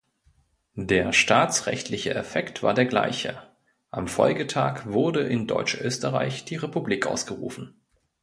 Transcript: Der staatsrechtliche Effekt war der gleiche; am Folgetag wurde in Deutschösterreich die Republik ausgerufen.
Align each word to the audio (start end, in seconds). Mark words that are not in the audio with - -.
Der 0.73 1.13
staatsrechtliche 1.13 2.15
Effekt 2.15 2.63
war 2.63 2.73
der 2.73 2.87
gleiche; 2.87 3.37
am 3.91 4.07
Folgetag 4.07 4.87
wurde 4.91 5.19
in 5.19 5.45
Deutschösterreich 5.45 6.43
die 6.43 6.55
Republik 6.55 7.05
ausgerufen. 7.05 7.79